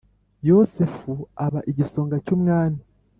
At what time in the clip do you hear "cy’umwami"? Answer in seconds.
2.25-2.81